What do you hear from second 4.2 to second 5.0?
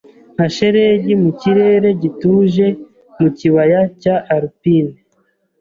alpine